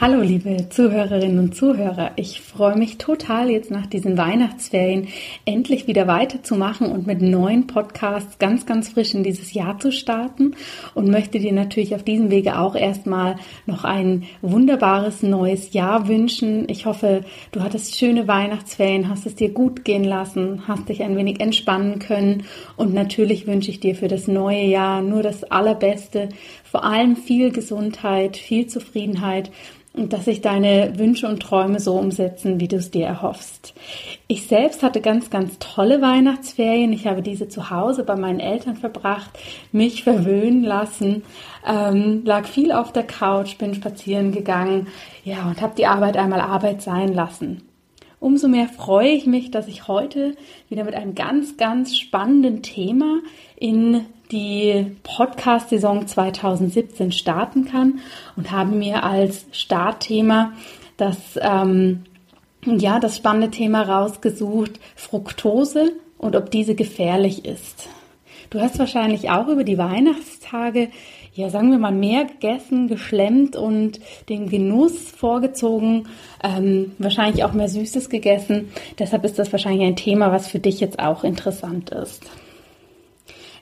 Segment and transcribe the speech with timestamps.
[0.00, 5.08] Hallo liebe Zuhörerinnen und Zuhörer, ich freue mich total jetzt nach diesen Weihnachtsferien
[5.44, 10.54] endlich wieder weiterzumachen und mit neuen Podcasts ganz, ganz frisch in dieses Jahr zu starten
[10.94, 16.68] und möchte dir natürlich auf diesem Wege auch erstmal noch ein wunderbares neues Jahr wünschen.
[16.68, 21.16] Ich hoffe, du hattest schöne Weihnachtsferien, hast es dir gut gehen lassen, hast dich ein
[21.16, 22.44] wenig entspannen können
[22.76, 26.28] und natürlich wünsche ich dir für das neue Jahr nur das Allerbeste,
[26.70, 29.50] vor allem viel Gesundheit, viel Zufriedenheit
[29.94, 33.74] und dass sich deine Wünsche und Träume so umsetzen, wie du es dir erhoffst.
[34.28, 36.92] Ich selbst hatte ganz, ganz tolle Weihnachtsferien.
[36.92, 39.30] Ich habe diese zu Hause bei meinen Eltern verbracht,
[39.72, 41.24] mich verwöhnen lassen,
[41.66, 44.86] ähm, lag viel auf der Couch, bin spazieren gegangen,
[45.24, 47.62] ja, und habe die Arbeit einmal Arbeit sein lassen.
[48.20, 50.34] Umso mehr freue ich mich, dass ich heute
[50.68, 53.20] wieder mit einem ganz, ganz spannenden Thema
[53.56, 58.00] in die Podcast-Saison 2017 starten kann
[58.36, 60.52] und habe mir als Startthema
[60.96, 62.04] das, ähm,
[62.64, 67.88] ja, das spannende Thema rausgesucht, Fructose und ob diese gefährlich ist.
[68.50, 70.88] Du hast wahrscheinlich auch über die Weihnachtstage,
[71.34, 76.08] ja, sagen wir mal, mehr gegessen, geschlemmt und den Genuss vorgezogen,
[76.42, 78.70] ähm, wahrscheinlich auch mehr Süßes gegessen.
[78.98, 82.24] Deshalb ist das wahrscheinlich ein Thema, was für dich jetzt auch interessant ist.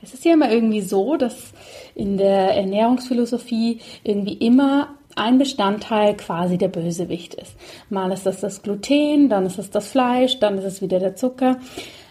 [0.06, 1.52] Es ist ja immer irgendwie so, dass
[1.96, 7.56] in der Ernährungsphilosophie irgendwie immer ein Bestandteil quasi der Bösewicht ist.
[7.91, 11.16] Mal ist das das Gluten, dann ist es das Fleisch, dann ist es wieder der
[11.16, 11.58] Zucker.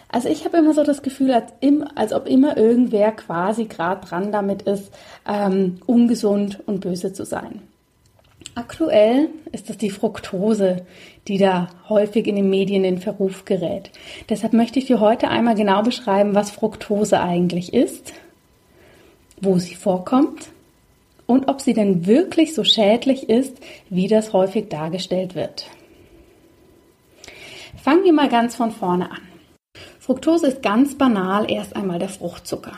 [0.09, 4.05] Also ich habe immer so das Gefühl, als, im, als ob immer irgendwer quasi gerade
[4.05, 4.91] dran damit ist,
[5.25, 7.61] ähm, ungesund und böse zu sein.
[8.57, 10.85] Aktuell ist es die Fructose,
[11.27, 13.91] die da häufig in den Medien in Verruf gerät.
[14.29, 18.13] Deshalb möchte ich dir heute einmal genau beschreiben, was Fructose eigentlich ist,
[19.41, 20.51] wo sie vorkommt
[21.25, 23.57] und ob sie denn wirklich so schädlich ist,
[23.89, 25.69] wie das häufig dargestellt wird.
[27.83, 29.21] Fangen wir mal ganz von vorne an.
[29.99, 32.77] Fructose ist ganz banal erst einmal der Fruchtzucker.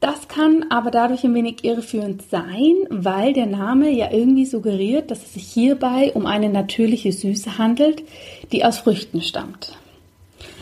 [0.00, 5.22] Das kann aber dadurch ein wenig irreführend sein, weil der Name ja irgendwie suggeriert, dass
[5.22, 8.02] es sich hierbei um eine natürliche Süße handelt,
[8.50, 9.76] die aus Früchten stammt.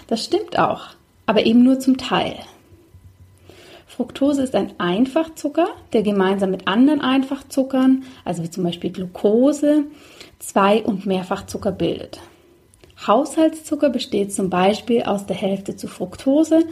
[0.09, 0.89] Das stimmt auch,
[1.27, 2.35] aber eben nur zum Teil.
[3.87, 9.85] Fructose ist ein Einfachzucker, der gemeinsam mit anderen Einfachzuckern, also wie zum Beispiel Glucose,
[10.41, 12.21] Zwei- und Mehrfachzucker bildet.
[13.07, 16.65] Haushaltszucker besteht zum Beispiel aus der Hälfte zu Fructose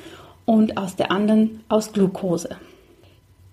[0.46, 2.56] und aus der anderen aus Glucose.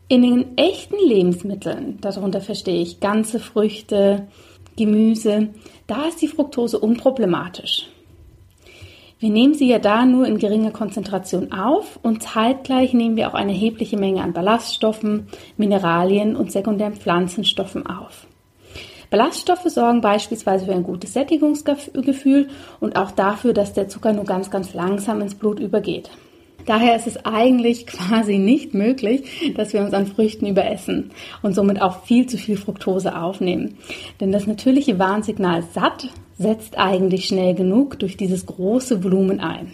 [0.08, 4.28] In den echten Lebensmitteln, darunter verstehe ich ganze Früchte,
[4.78, 5.50] Gemüse,
[5.88, 7.88] da ist die Fructose unproblematisch.
[9.20, 13.36] Wir nehmen sie ja da nur in geringer Konzentration auf und zeitgleich nehmen wir auch
[13.36, 18.28] eine erhebliche Menge an Ballaststoffen, Mineralien und sekundären Pflanzenstoffen auf.
[19.10, 22.50] Ballaststoffe sorgen beispielsweise für ein gutes Sättigungsgefühl
[22.80, 26.10] und auch dafür, dass der Zucker nur ganz, ganz langsam ins Blut übergeht.
[26.66, 31.82] Daher ist es eigentlich quasi nicht möglich, dass wir uns an Früchten überessen und somit
[31.82, 33.78] auch viel zu viel Fructose aufnehmen.
[34.20, 39.74] Denn das natürliche Warnsignal satt setzt eigentlich schnell genug durch dieses große Volumen ein.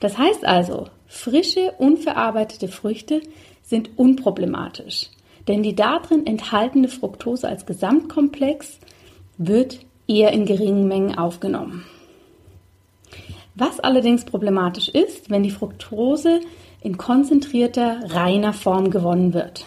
[0.00, 3.20] Das heißt also, frische, unverarbeitete Früchte
[3.62, 5.10] sind unproblematisch,
[5.46, 8.78] denn die darin enthaltene Fructose als Gesamtkomplex
[9.38, 11.84] wird eher in geringen Mengen aufgenommen.
[13.54, 16.40] Was allerdings problematisch ist, wenn die Fructose
[16.80, 19.64] in konzentrierter, reiner Form gewonnen wird.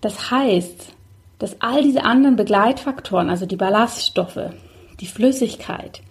[0.00, 0.92] Das heißt,
[1.38, 4.50] dass all diese anderen Begleitfaktoren, also die Ballaststoffe,
[5.00, 6.02] die Flüssigkeit,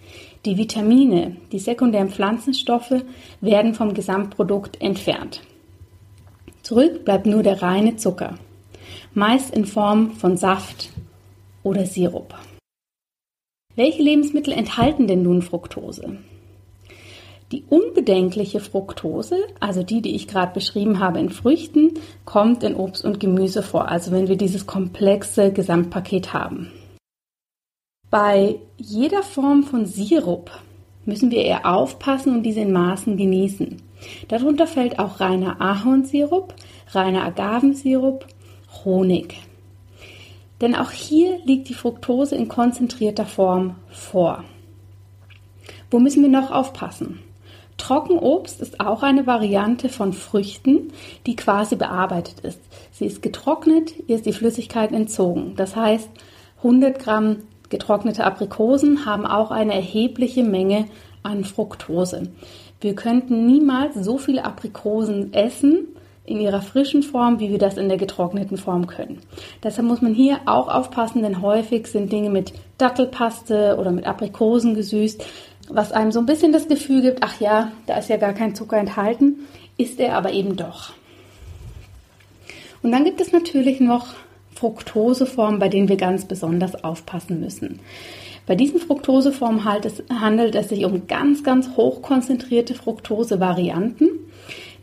[0.44, 3.04] die Vitamine, die sekundären Pflanzenstoffe,
[3.40, 5.42] werden vom Gesamtprodukt entfernt.
[6.62, 8.34] Zurück bleibt nur der reine Zucker,
[9.14, 10.90] meist in Form von Saft
[11.62, 12.34] oder Sirup.
[13.74, 16.18] Welche Lebensmittel enthalten denn nun Fructose?
[17.52, 23.04] Die unbedenkliche Fructose, also die, die ich gerade beschrieben habe in Früchten, kommt in Obst
[23.04, 26.70] und Gemüse vor, also wenn wir dieses komplexe Gesamtpaket haben.
[28.10, 30.50] Bei jeder Form von Sirup
[31.06, 33.80] müssen wir eher aufpassen und diese in Maßen genießen.
[34.28, 36.54] Darunter fällt auch reiner Ahornsirup,
[36.90, 38.26] reiner Agavensirup,
[38.84, 39.36] Honig.
[40.62, 44.44] Denn auch hier liegt die Fructose in konzentrierter Form vor.
[45.90, 47.18] Wo müssen wir noch aufpassen?
[47.78, 50.92] Trockenobst ist auch eine Variante von Früchten,
[51.26, 52.60] die quasi bearbeitet ist.
[52.92, 55.54] Sie ist getrocknet, ihr ist die Flüssigkeit entzogen.
[55.56, 56.08] Das heißt,
[56.58, 57.38] 100 Gramm
[57.68, 60.86] getrocknete Aprikosen haben auch eine erhebliche Menge
[61.24, 62.30] an Fructose.
[62.80, 65.88] Wir könnten niemals so viele Aprikosen essen
[66.24, 69.18] in ihrer frischen Form, wie wir das in der getrockneten Form können.
[69.62, 74.74] Deshalb muss man hier auch aufpassen, denn häufig sind Dinge mit Dattelpaste oder mit Aprikosen
[74.74, 75.24] gesüßt,
[75.68, 78.54] was einem so ein bisschen das Gefühl gibt, ach ja, da ist ja gar kein
[78.54, 79.46] Zucker enthalten,
[79.76, 80.92] ist er aber eben doch.
[82.82, 84.08] Und dann gibt es natürlich noch
[84.54, 87.80] Fructoseformen, bei denen wir ganz besonders aufpassen müssen.
[88.46, 94.08] Bei diesen Fructoseformen handelt es sich um ganz, ganz hochkonzentrierte Fructose-Varianten,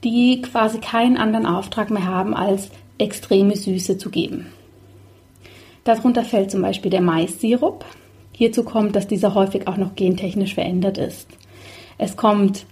[0.04, 4.48] die quasi keinen anderen Auftrag mehr haben, als extreme Süße zu geben.
[5.84, 7.86] Darunter fällt zum Beispiel der Maissirup,
[8.40, 11.28] Hierzu kommt, dass dieser häufig auch noch gentechnisch verändert ist.
[11.98, 12.66] Es kommt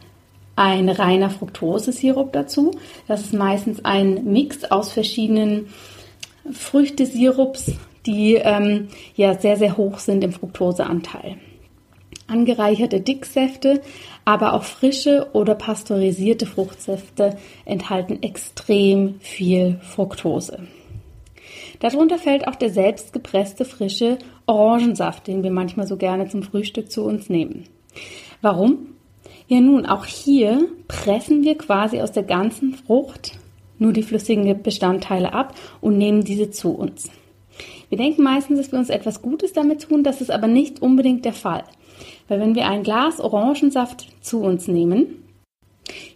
[0.55, 2.71] ein reiner Fructosesirup dazu.
[3.05, 5.67] Das ist meistens ein Mix aus verschiedenen
[6.49, 7.73] Früchtesirups,
[8.05, 8.87] die ähm,
[9.17, 11.35] ja sehr, sehr hoch sind im Fructoseanteil.
[12.27, 13.81] Angereicherte Dicksäfte,
[14.25, 20.67] aber auch frische oder pasteurisierte Fruchtsäfte enthalten extrem viel Fructose.
[21.79, 27.03] Darunter fällt auch der selbstgepresste frische Orangensaft, den wir manchmal so gerne zum Frühstück zu
[27.03, 27.65] uns nehmen.
[28.41, 28.95] Warum?
[29.47, 33.33] Ja nun, auch hier pressen wir quasi aus der ganzen Frucht
[33.79, 37.09] nur die flüssigen Bestandteile ab und nehmen diese zu uns.
[37.89, 41.25] Wir denken meistens, dass wir uns etwas Gutes damit tun, das ist aber nicht unbedingt
[41.25, 41.63] der Fall.
[42.27, 45.23] Weil wenn wir ein Glas Orangensaft zu uns nehmen,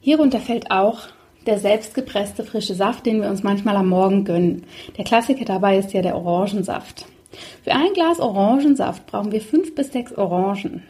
[0.01, 1.07] hierunter fällt auch
[1.45, 4.63] der selbstgepresste frische Saft, den wir uns manchmal am Morgen gönnen.
[4.97, 7.05] Der Klassiker dabei ist ja der Orangensaft.
[7.63, 10.83] Für ein Glas Orangensaft brauchen wir fünf bis sechs Orangen.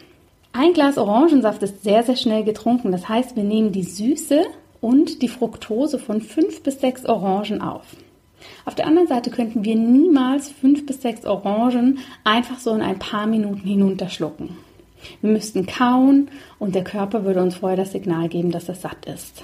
[0.54, 2.92] Ein Glas Orangensaft ist sehr, sehr schnell getrunken.
[2.92, 4.44] Das heißt, wir nehmen die Süße
[4.82, 7.86] und die Fructose von fünf bis sechs Orangen auf.
[8.66, 13.00] Auf der anderen Seite könnten wir niemals fünf bis sechs Orangen einfach so in ein
[13.00, 14.58] paar Minuten hinunterschlucken.
[15.22, 19.06] Wir müssten kauen und der Körper würde uns vorher das Signal geben, dass er satt
[19.06, 19.44] ist.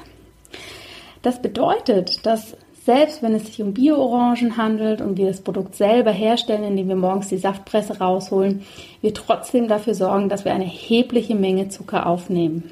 [1.22, 2.56] Das bedeutet, dass
[2.88, 6.96] selbst wenn es sich um Bio-Orangen handelt und wir das Produkt selber herstellen, indem wir
[6.96, 8.62] morgens die Saftpresse rausholen,
[9.02, 12.72] wir trotzdem dafür sorgen, dass wir eine erhebliche Menge Zucker aufnehmen.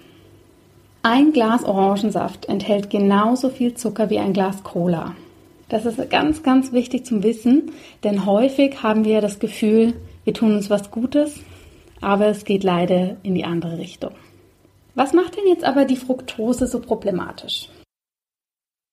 [1.03, 5.15] Ein Glas Orangensaft enthält genauso viel Zucker wie ein Glas Cola.
[5.67, 7.73] Das ist ganz, ganz wichtig zum Wissen,
[8.05, 11.41] denn häufig haben wir das Gefühl, wir tun uns was Gutes,
[12.05, 14.11] aber es geht leider in die andere Richtung.
[14.93, 17.67] Was macht denn jetzt aber die Fructose so problematisch?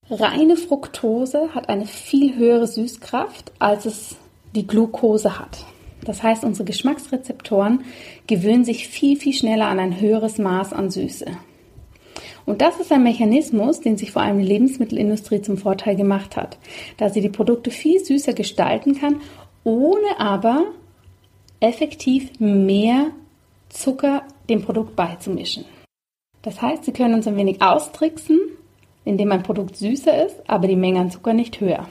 [0.09, 4.17] Reine Fructose hat eine viel höhere Süßkraft, als es
[4.57, 5.67] die Glucose hat.
[6.07, 7.85] Das heißt, unsere Geschmacksrezeptoren
[8.27, 11.27] gewöhnen sich viel, viel schneller an ein höheres Maß an Süße.
[12.47, 16.57] Und das ist ein Mechanismus, den sich vor allem die Lebensmittelindustrie zum Vorteil gemacht hat,
[16.97, 19.21] da sie die Produkte viel süßer gestalten kann,
[19.65, 20.65] ohne aber
[21.63, 23.13] effektiv mehr
[23.69, 25.65] Zucker dem Produkt beizumischen.
[26.43, 28.41] Das heißt, sie können uns ein wenig austricksen
[29.05, 31.89] indem ein Produkt süßer ist, aber die Menge an Zucker nicht höher.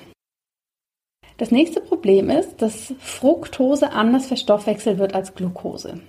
[1.38, 6.00] Das nächste Problem ist, dass Fructose anders verstoffwechselt wird als Glucose.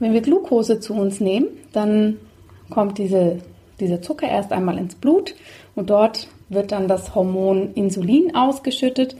[0.00, 2.18] Wenn wir Glucose zu uns nehmen, dann
[2.70, 3.38] kommt diese,
[3.78, 5.34] dieser Zucker erst einmal ins Blut
[5.74, 9.16] und dort wird dann das Hormon Insulin ausgeschüttet,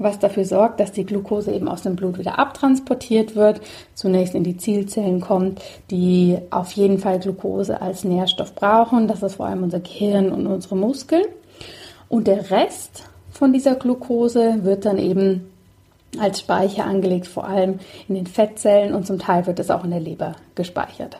[0.00, 3.60] was dafür sorgt, dass die Glucose eben aus dem Blut wieder abtransportiert wird,
[3.94, 9.06] zunächst in die Zielzellen kommt, die auf jeden Fall Glucose als Nährstoff brauchen.
[9.06, 11.24] Das ist vor allem unser Gehirn und unsere Muskeln.
[12.08, 15.50] Und der Rest von dieser Glucose wird dann eben
[16.18, 17.78] als Speicher angelegt, vor allem
[18.08, 21.18] in den Fettzellen und zum Teil wird es auch in der Leber gespeichert.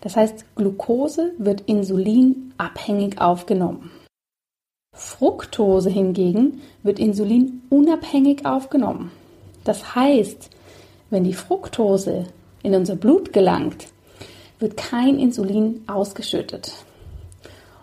[0.00, 3.90] Das heißt, Glucose wird insulinabhängig aufgenommen.
[4.94, 9.10] Fructose hingegen wird insulinunabhängig aufgenommen.
[9.64, 10.50] Das heißt,
[11.10, 12.24] wenn die Fructose
[12.62, 13.88] in unser Blut gelangt,
[14.58, 16.72] wird kein Insulin ausgeschüttet.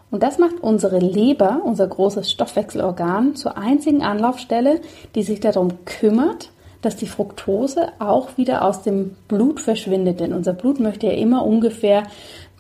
[0.10, 4.82] Und das macht unsere Leber, unser großes Stoffwechselorgan, zur einzigen Anlaufstelle,
[5.16, 6.50] die sich darum kümmert,
[6.82, 10.20] dass die Fructose auch wieder aus dem Blut verschwindet.
[10.20, 12.04] Denn unser Blut möchte ja immer ungefähr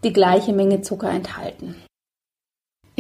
[0.04, 1.76] die gleiche Menge Zucker enthalten.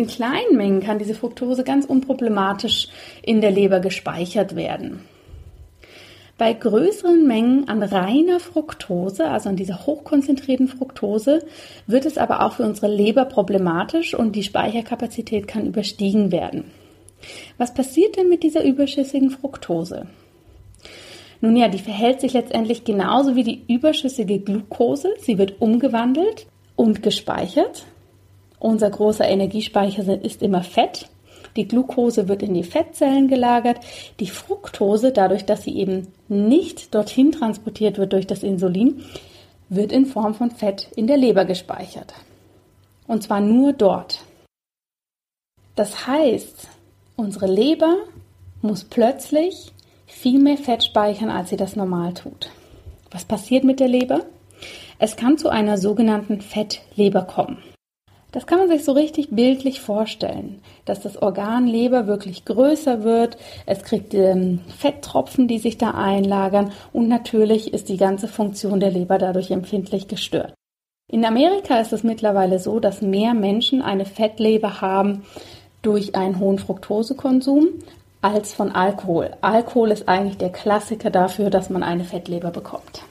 [0.02, 2.88] In kleinen Mengen kann diese Fructose ganz unproblematisch
[3.22, 5.02] in der Leber gespeichert werden.
[6.40, 11.46] Bei größeren Mengen an reiner Fructose, also an dieser hochkonzentrierten Fructose,
[11.86, 16.72] wird es aber auch für unsere Leber problematisch und die Speicherkapazität kann überstiegen werden.
[17.60, 20.08] Was passiert denn mit dieser überschüssigen Fructose?
[21.42, 25.14] Nun ja, die verhält sich letztendlich genauso wie die überschüssige Glucose.
[25.20, 27.86] Sie wird umgewandelt und gespeichert.
[28.62, 31.10] Unser großer Energiespeicher ist immer Fett.
[31.56, 33.80] Die Glucose wird in die Fettzellen gelagert.
[34.20, 39.04] Die Fructose, dadurch, dass sie eben nicht dorthin transportiert wird durch das Insulin,
[39.70, 42.14] wird in Form von Fett in der Leber gespeichert.
[43.08, 44.22] Und zwar nur dort.
[45.76, 46.68] Das heißt,
[47.16, 47.96] unsere Leber
[48.62, 49.72] muss plötzlich
[50.06, 52.52] viel mehr Fett speichern, als sie das normal tut.
[53.10, 54.24] Was passiert mit der Leber?
[55.00, 57.58] Es kann zu einer sogenannten Fettleber kommen.
[58.32, 63.38] Das kann man sich so richtig bildlich vorstellen, dass das Organ Leber wirklich größer wird,
[63.66, 68.92] es kriegt ähm, Fetttropfen, die sich da einlagern und natürlich ist die ganze Funktion der
[68.92, 70.54] Leber dadurch empfindlich gestört.
[71.12, 75.24] In Amerika ist es mittlerweile so, dass mehr Menschen eine Fettleber haben
[75.82, 77.68] durch einen hohen Fructosekonsum
[78.22, 79.32] als von Alkohol.
[79.42, 83.04] Alkohol ist eigentlich der Klassiker dafür, dass man eine Fettleber bekommt.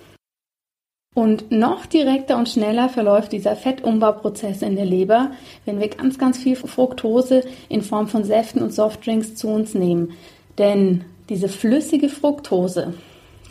[1.14, 5.32] Und noch direkter und schneller verläuft dieser Fettumbauprozess in der Leber,
[5.64, 10.12] wenn wir ganz, ganz viel Fructose in Form von Säften und Softdrinks zu uns nehmen.
[10.58, 12.94] Denn diese flüssige Fructose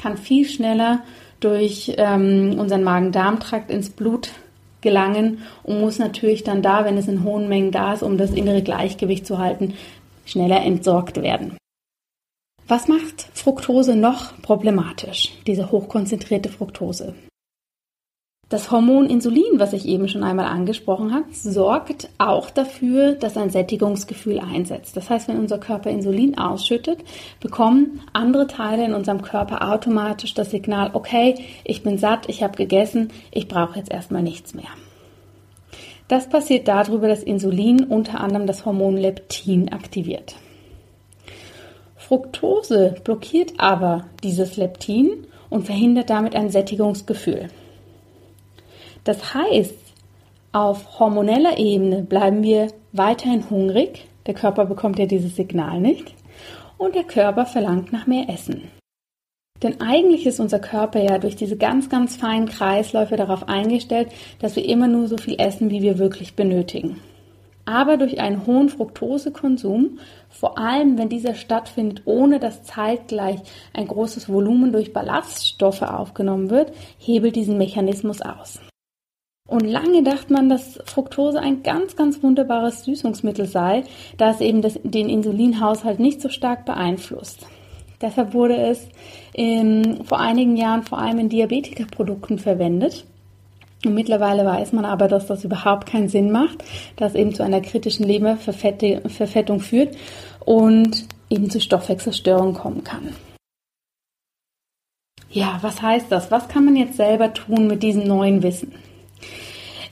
[0.01, 1.01] kann viel schneller
[1.41, 4.31] durch ähm, unseren Magen-Darm-Trakt ins Blut
[4.81, 8.31] gelangen und muss natürlich dann da, wenn es in hohen Mengen da ist, um das
[8.31, 9.73] innere Gleichgewicht zu halten,
[10.25, 11.57] schneller entsorgt werden.
[12.67, 17.15] Was macht Fructose noch problematisch, diese hochkonzentrierte Fructose?
[18.49, 23.51] Das Hormon Insulin, was ich eben schon einmal angesprochen habe, sorgt auch dafür, dass ein
[23.51, 24.97] Sättigungsgefühl einsetzt.
[24.97, 27.03] Das heißt, wenn unser Körper Insulin ausschüttet,
[27.39, 32.57] bekommen andere Teile in unserem Körper automatisch das Signal, okay, ich bin satt, ich habe
[32.57, 34.69] gegessen, ich brauche jetzt erstmal nichts mehr.
[36.07, 40.35] Das passiert darüber, dass Insulin unter anderem das Hormon Leptin aktiviert.
[41.97, 47.49] Fructose blockiert aber dieses Leptin und verhindert damit ein Sättigungsgefühl.
[49.09, 49.73] Das heißt,
[50.51, 56.13] auf hormoneller Ebene bleiben wir weiterhin hungrig, der Körper bekommt ja dieses Signal nicht
[56.77, 58.69] und der Körper verlangt nach mehr Essen.
[59.63, 64.55] Denn eigentlich ist unser Körper ja durch diese ganz, ganz feinen Kreisläufe darauf eingestellt, dass
[64.55, 67.01] wir immer nur so viel essen, wie wir wirklich benötigen.
[67.65, 69.97] Aber durch einen hohen Fructosekonsum,
[70.29, 73.39] vor allem wenn dieser stattfindet, ohne dass zeitgleich
[73.73, 78.59] ein großes Volumen durch Ballaststoffe aufgenommen wird, hebelt diesen Mechanismus aus.
[79.49, 83.83] Und lange dachte man, dass Fructose ein ganz, ganz wunderbares Süßungsmittel sei,
[84.17, 87.47] da es eben das, den Insulinhaushalt nicht so stark beeinflusst.
[87.99, 88.87] Deshalb wurde es
[89.33, 93.05] in, vor einigen Jahren vor allem in Diabetikerprodukten verwendet.
[93.83, 96.63] Und mittlerweile weiß man aber, dass das überhaupt keinen Sinn macht,
[96.95, 99.97] dass eben zu einer kritischen Leberverfettung führt
[100.45, 103.15] und eben zu Stoffwechselstörungen kommen kann.
[105.31, 106.29] Ja, was heißt das?
[106.29, 108.73] Was kann man jetzt selber tun mit diesem neuen Wissen?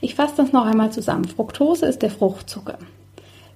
[0.00, 1.24] Ich fasse das noch einmal zusammen.
[1.24, 2.78] Fructose ist der Fruchtzucker.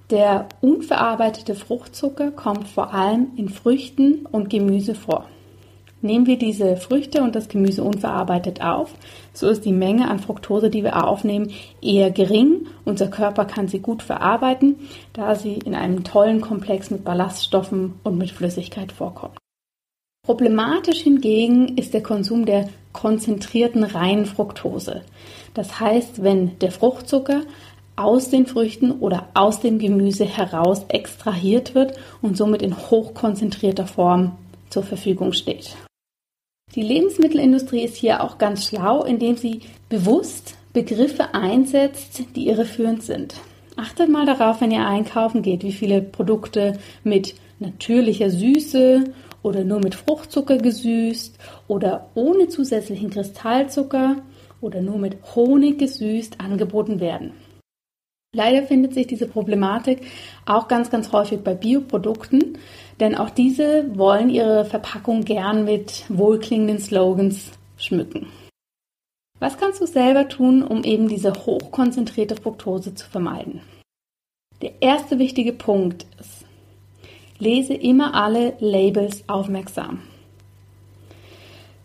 [0.09, 5.25] Der unverarbeitete Fruchtzucker kommt vor allem in Früchten und Gemüse vor.
[6.01, 8.93] Nehmen wir diese Früchte und das Gemüse unverarbeitet auf,
[9.31, 12.67] so ist die Menge an Fructose, die wir aufnehmen, eher gering.
[12.83, 14.75] Unser Körper kann sie gut verarbeiten,
[15.13, 19.37] da sie in einem tollen Komplex mit Ballaststoffen und mit Flüssigkeit vorkommt.
[20.25, 25.01] Problematisch hingegen ist der Konsum der konzentrierten reinen Fructose.
[25.53, 27.41] Das heißt, wenn der Fruchtzucker
[27.97, 34.37] aus den Früchten oder aus dem Gemüse heraus extrahiert wird und somit in hochkonzentrierter Form
[34.69, 35.75] zur Verfügung steht.
[36.73, 43.35] Die Lebensmittelindustrie ist hier auch ganz schlau, indem sie bewusst Begriffe einsetzt, die irreführend sind.
[43.75, 49.03] Achtet mal darauf, wenn ihr einkaufen geht, wie viele Produkte mit natürlicher Süße
[49.43, 54.17] oder nur mit Fruchtzucker gesüßt oder ohne zusätzlichen Kristallzucker
[54.61, 57.33] oder nur mit Honig gesüßt angeboten werden.
[58.35, 60.01] Leider findet sich diese Problematik
[60.47, 62.57] auch ganz, ganz häufig bei Bioprodukten,
[62.99, 68.27] denn auch diese wollen ihre Verpackung gern mit wohlklingenden Slogans schmücken.
[69.39, 73.61] Was kannst du selber tun, um eben diese hochkonzentrierte Fructose zu vermeiden?
[74.61, 76.42] Der erste wichtige Punkt ist,
[77.43, 79.99] lese immer alle Labels aufmerksam.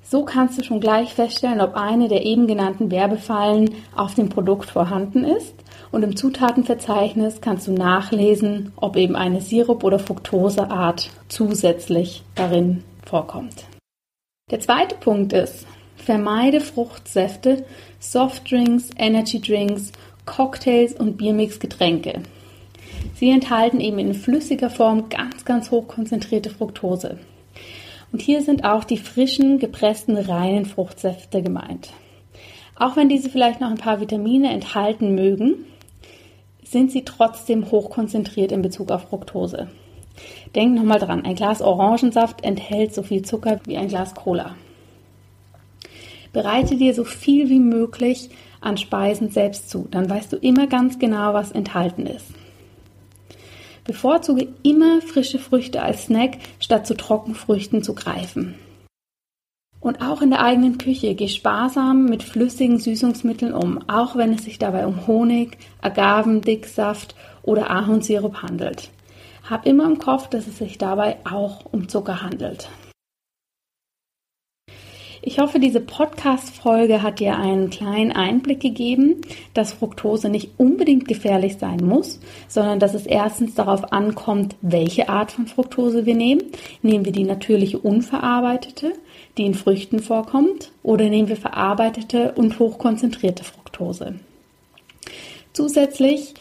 [0.03, 4.71] So kannst du schon gleich feststellen, ob eine der eben genannten Werbefallen auf dem Produkt
[4.71, 5.55] vorhanden ist.
[5.91, 13.65] Und im Zutatenverzeichnis kannst du nachlesen, ob eben eine Sirup- oder Fructoseart zusätzlich darin vorkommt.
[14.50, 17.67] Der zweite Punkt ist, vermeide Fruchtsäfte,
[17.99, 19.93] Softdrinks, Energydrinks,
[20.25, 22.23] Cocktails und Biermixgetränke.
[23.14, 27.19] Sie enthalten eben in flüssiger Form ganz, ganz hoch konzentrierte Fructose.
[28.12, 31.90] Und hier sind auch die frischen, gepressten, reinen Fruchtsäfte gemeint.
[32.76, 35.67] Auch wenn diese vielleicht noch ein paar Vitamine enthalten mögen,
[36.62, 39.69] sind sie trotzdem hochkonzentriert in Bezug auf Fructose.
[40.55, 44.55] Denk nochmal dran, ein Glas Orangensaft enthält so viel Zucker wie ein Glas Cola.
[46.33, 50.99] Bereite dir so viel wie möglich an Speisen selbst zu, dann weißt du immer ganz
[50.99, 52.26] genau, was enthalten ist.
[53.88, 58.54] Bevorzuge immer frische Früchte als Snack, statt zu Trockenfrüchten zu greifen.
[59.80, 64.45] Und auch in der eigenen Küche geh sparsam mit flüssigen Süßungsmitteln um, auch wenn es
[64.45, 68.90] sich dabei um Honig, Agavendicksaft oder Ahornsirup handelt.
[69.49, 72.68] Hab immer im Kopf, dass es sich dabei auch um Zucker handelt.
[75.29, 79.21] Ich hoffe, diese Podcast-Folge hat dir einen kleinen Einblick gegeben,
[79.53, 82.19] dass Fructose nicht unbedingt gefährlich sein muss,
[82.49, 86.45] sondern dass es erstens darauf ankommt, welche Art von Fructose wir nehmen.
[86.81, 88.95] Nehmen wir die natürliche unverarbeitete,
[89.37, 94.15] die in Früchten vorkommt, oder nehmen wir verarbeitete und hochkonzentrierte Fructose.
[95.53, 96.33] Zusätzlich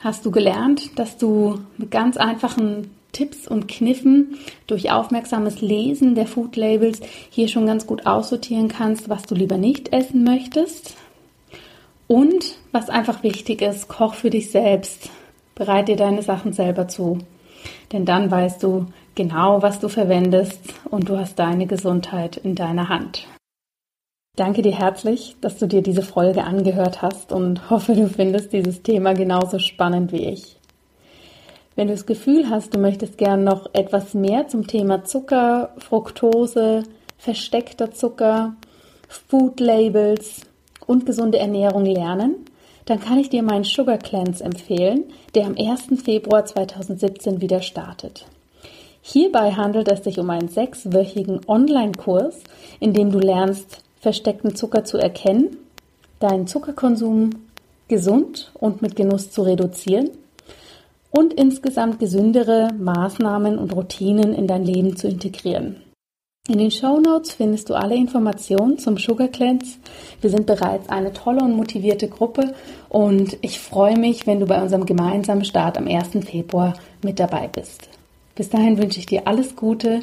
[0.00, 6.28] hast du gelernt, dass du mit ganz einfachen Tipps und Kniffen durch aufmerksames Lesen der
[6.28, 10.94] Food Labels hier schon ganz gut aussortieren kannst, was du lieber nicht essen möchtest.
[12.06, 15.10] Und was einfach wichtig ist, koch für dich selbst.
[15.56, 17.18] Bereite dir deine Sachen selber zu.
[17.90, 22.88] Denn dann weißt du genau, was du verwendest und du hast deine Gesundheit in deiner
[22.88, 23.26] Hand.
[24.36, 28.84] Danke dir herzlich, dass du dir diese Folge angehört hast und hoffe, du findest dieses
[28.84, 30.57] Thema genauso spannend wie ich.
[31.78, 36.82] Wenn du das Gefühl hast, du möchtest gern noch etwas mehr zum Thema Zucker, Fructose,
[37.18, 38.56] versteckter Zucker,
[39.06, 40.40] Food Labels
[40.88, 42.34] und gesunde Ernährung lernen,
[42.86, 45.04] dann kann ich dir meinen Sugar Cleanse empfehlen,
[45.36, 46.02] der am 1.
[46.02, 48.26] Februar 2017 wieder startet.
[49.00, 52.42] Hierbei handelt es sich um einen sechswöchigen Online-Kurs,
[52.80, 55.56] in dem du lernst, versteckten Zucker zu erkennen,
[56.18, 57.30] deinen Zuckerkonsum
[57.86, 60.10] gesund und mit Genuss zu reduzieren
[61.10, 65.76] und insgesamt gesündere Maßnahmen und Routinen in dein Leben zu integrieren.
[66.48, 69.78] In den Show Notes findest du alle Informationen zum Sugar Cleanse.
[70.22, 72.54] Wir sind bereits eine tolle und motivierte Gruppe
[72.88, 76.24] und ich freue mich, wenn du bei unserem gemeinsamen Start am 1.
[76.24, 77.90] Februar mit dabei bist.
[78.34, 80.00] Bis dahin wünsche ich dir alles Gute,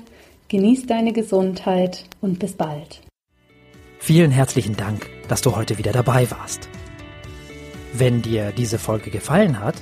[0.49, 3.01] genieß deine Gesundheit und bis bald.
[3.97, 6.69] Vielen herzlichen Dank, dass du heute wieder dabei warst.
[7.91, 9.81] Wenn dir diese Folge gefallen hat,